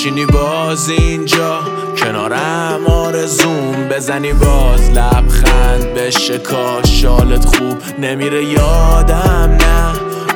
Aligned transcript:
بشینی 0.00 0.26
باز 0.26 0.90
اینجا. 0.90 1.58
کنارم 1.98 2.86
آرزوم 2.86 3.88
بزنی 3.90 4.32
باز. 4.32 4.90
لبخند 4.90 5.94
بشه 5.94 6.38
کاش 6.38 7.02
شالت 7.02 7.44
خوب 7.44 7.78
نمیره 7.98 8.44
یادم 8.44 9.58
نه. 9.60 9.92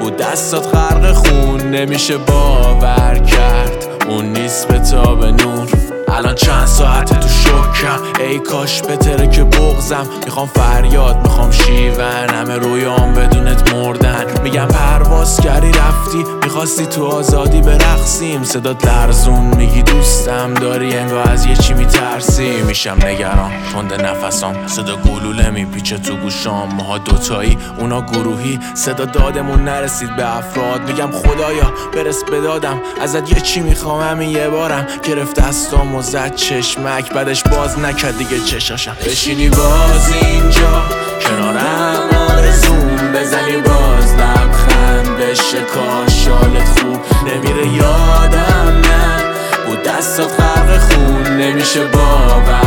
بود 0.00 0.16
دستات 0.16 0.74
غرق 0.74 1.12
خون. 1.12 1.60
نمیشه 1.60 2.16
باور 2.16 3.18
کرد. 3.18 3.86
اون 4.08 4.24
نیست 4.24 4.68
به 4.68 4.78
تاب 4.78 5.24
نور. 5.24 5.68
الان 6.08 6.34
چند 6.34 6.66
ساعت 6.66 7.20
تو 7.20 7.28
شکم. 7.28 8.22
ای 8.24 8.38
کاش 8.38 8.82
بتره 8.82 9.28
که 9.30 9.44
بغزم 9.44 10.06
می‌خوام 10.24 10.46
فریاد 10.46 11.16
می‌خوام 11.22 11.50
شیون. 11.50 12.00
همه 12.30 12.56
رویام 12.56 13.14
بدونت 13.14 13.67
مردن. 13.88 14.42
میگم 14.42 14.66
پرواز 14.66 15.40
کردی 15.40 15.72
رفتی. 15.72 16.24
می‌خواستی 16.44 16.86
تو 16.86 17.06
آزادی 17.06 17.60
برقصیم. 17.60 18.44
صدات 18.44 18.86
لرزون 18.86 19.56
میگی 19.56 19.82
دوستم 19.82 20.54
داری 20.54 20.96
انگار 20.96 21.30
از 21.30 21.46
یه 21.46 21.56
چی 21.56 21.74
میترسی. 21.74 22.62
میشم 22.62 22.96
نگران 23.06 23.50
تند 23.72 23.92
نفسام. 23.92 24.66
صدا 24.66 24.96
گلوله 24.96 25.50
میپیچه 25.50 25.98
تو 25.98 26.16
گوشام. 26.16 26.74
ماها 26.74 26.98
دوتایی 26.98 27.58
اونا 27.78 28.02
گروهی. 28.02 28.60
صدا 28.74 29.04
دادمون 29.04 29.64
نرسید 29.64 30.16
به 30.16 30.36
افراد. 30.36 30.80
میگم 30.80 31.10
خدایا 31.10 31.72
برس 31.94 32.24
بدادم 32.24 32.80
ازت 33.02 33.32
یه 33.32 33.40
چی 33.40 33.60
می‌خوام 33.60 34.02
همین 34.10 34.30
یه 34.30 34.48
بارم. 34.48 34.86
گرفت 35.02 35.40
دستام 35.40 35.94
و 35.94 36.02
زد 36.02 36.34
چشمک. 36.34 37.12
بعدش 37.12 37.42
باز 37.42 37.78
نکرد 37.78 38.18
دیگه 38.18 38.40
چشاشم. 38.40 38.96
بشینی 39.06 39.48
باز 39.48 40.12
اینجا 40.22 40.82
کنارم 41.20 42.08
آرزوم 42.30 42.97
بزنی 43.12 43.56
باز 43.56 44.14
لبخند 44.14 45.16
بشه 45.16 45.60
کاش 45.60 46.24
شالت 46.24 46.68
خوب 46.80 47.00
نمیره 47.26 47.68
یادم 47.68 48.80
نه. 48.80 49.24
بود 49.66 49.82
دستات 49.82 50.40
غرق 50.40 50.78
خون. 50.78 51.36
نمیشه 51.36 51.84
باور. 51.84 52.57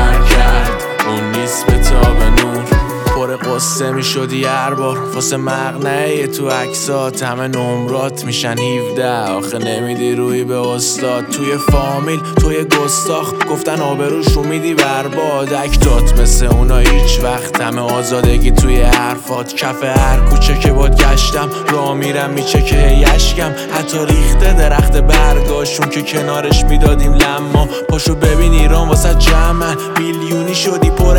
قصه 3.45 3.91
می‌شدی 3.91 4.45
هر 4.45 4.73
بار. 4.73 4.97
واسه 5.13 5.37
مقنعه 5.37 6.27
تو 6.27 6.49
عکسات 6.49 7.23
همه 7.23 7.47
نمرات 7.47 8.25
میشن 8.25 8.55
17 8.57 9.27
آخه 9.27 9.57
نمیدی 9.57 10.15
روی 10.15 10.43
به 10.43 10.57
استاد. 10.57 11.29
توی 11.29 11.57
فامیل 11.71 12.19
توی 12.41 12.63
گستاخ 12.63 13.33
گفتن 13.49 13.81
آبروشو 13.81 14.43
میدی 14.43 14.73
برباد. 14.73 15.53
اکتات 15.53 16.19
مثل 16.19 16.45
اونا 16.45 16.77
هیچ 16.77 17.19
وقت. 17.23 17.61
همه 17.61 17.81
آزادگی 17.81 18.51
توی 18.51 18.81
حرفات. 18.81 19.53
کف 19.53 19.83
هر 19.83 20.19
کوچه 20.19 20.59
که 20.59 20.71
باد 20.71 21.03
گشتم. 21.03 21.49
را 21.69 21.93
میرم 21.93 22.29
میچه 22.29 22.61
که 22.61 22.75
یشکم. 22.77 23.51
حتی 23.73 23.97
ریخته 23.97 24.53
درخت 24.53 24.97
برگاشون 24.97 25.89
که 25.89 26.01
کنارش 26.01 26.63
می‌دادیم 26.63 27.13
لما. 27.13 27.67
پاشو 27.89 28.15
ببین 28.15 28.53
ایران 28.53 28.87
واسه 28.87 29.13
جمع. 29.13 29.75
میلیونی 29.99 30.55
شدی 30.55 30.89
پر 30.89 31.17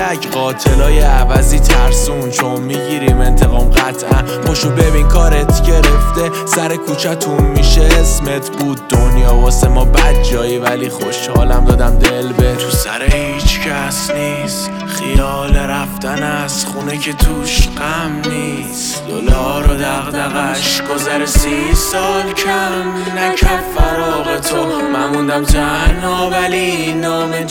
هشتگ 0.00 0.30
قاتلای 0.30 1.00
عوضی 1.00 1.58
ترسون. 1.58 2.30
چون 2.30 2.60
می‌گیریم 2.60 3.20
انتقام 3.20 3.70
قطعا. 3.70 4.22
پاشو 4.46 4.70
ببین 4.70 5.08
کارت 5.08 5.66
گرفته. 5.66 6.46
سر 6.46 6.76
کوچتون 6.76 7.42
میشه 7.42 7.82
اسمت 7.82 8.50
بود 8.50 8.88
دنیا. 8.88 9.34
واسه 9.34 9.68
ما 9.68 9.84
بد 9.84 10.22
جایی 10.22 10.58
ولی 10.58 10.88
خوشحالم 10.88 11.64
دادم 11.64 11.98
دل 11.98 12.32
به. 12.32 12.56
تو 12.56 12.70
سر 12.70 13.02
هیچ 13.02 13.60
کس 13.60 14.10
نیست. 14.10 14.70
خیال 14.86 15.56
رفتن 15.56 16.22
از 16.22 16.64
خونه 16.64 16.98
که 16.98 17.12
توش 17.12 17.68
غم 17.68 18.30
نیست. 18.30 19.02
دلار 19.08 19.70
و 19.70 19.74
دغدغش 19.74 20.82
گذر 20.82 21.26
سی 21.26 21.74
سال 21.74 22.32
کم. 22.32 23.18
نکرد 23.18 23.64
فراغ 23.76 24.40
تو. 24.40 24.56
من 24.92 25.10
موندم 25.10 25.44
تنها 25.44 26.30
ولی 26.30 26.92
نام 26.92 27.44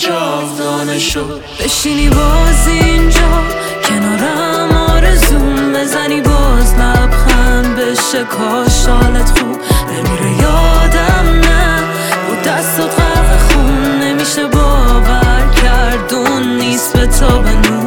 شو. 0.98 1.26
بشینی 1.60 2.10
باز 2.10 2.68
اینجا. 2.68 3.44
کنارم 3.90 4.72
آرزون 4.72 5.74
بزنی 5.74 6.22
باز 6.22 6.74
لبخند 6.74 7.76
بشه. 7.76 8.24
کاش 8.24 8.86
حالت 8.86 9.40
خوب 9.40 9.58
نمیره 9.92 10.42
یادم 10.42 11.40
نه. 11.40 11.80
بود 12.28 12.42
دستت 12.42 13.00
غرق 13.00 13.40
خون 13.40 14.02
نمیشه. 14.02 14.48
باور 14.48 15.44
کردون 15.62 16.58
نیست 16.58 16.98
به 16.98 17.08
تا 17.08 17.40
به 17.40 17.79